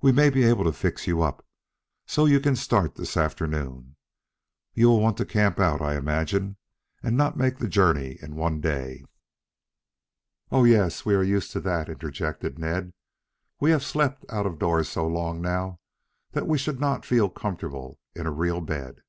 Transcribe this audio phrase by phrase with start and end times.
[0.00, 1.44] We may be able to fix you up
[2.06, 3.96] so you can start this afternoon.
[4.72, 6.56] You will want to camp out, I imagine,
[7.02, 9.04] and not make the journey in one day."
[10.50, 12.94] "Oh, yes, we are used to that," interjected Ned.
[13.60, 15.80] "We have slept out of doors so long now
[16.32, 19.02] that we should not feel comfortable in a real bed."